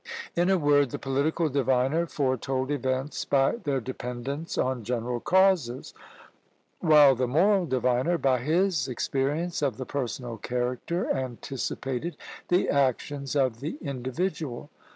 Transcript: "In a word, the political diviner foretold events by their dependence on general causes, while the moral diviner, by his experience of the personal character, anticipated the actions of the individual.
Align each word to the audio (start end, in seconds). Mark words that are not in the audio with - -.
"In 0.35 0.49
a 0.49 0.57
word, 0.57 0.89
the 0.89 0.97
political 0.97 1.47
diviner 1.47 2.07
foretold 2.07 2.71
events 2.71 3.23
by 3.23 3.57
their 3.57 3.79
dependence 3.79 4.57
on 4.57 4.83
general 4.83 5.19
causes, 5.19 5.93
while 6.79 7.13
the 7.13 7.27
moral 7.27 7.67
diviner, 7.67 8.17
by 8.17 8.39
his 8.39 8.87
experience 8.87 9.61
of 9.61 9.77
the 9.77 9.85
personal 9.85 10.37
character, 10.37 11.07
anticipated 11.11 12.17
the 12.47 12.67
actions 12.67 13.35
of 13.35 13.59
the 13.59 13.77
individual. 13.79 14.71